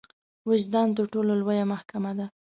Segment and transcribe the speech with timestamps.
[0.49, 2.25] وجدان تر ټولو لويه محکمه ده.